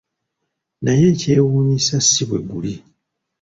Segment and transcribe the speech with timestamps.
[0.83, 2.73] Naye ekyewuunyisa si bwe guli!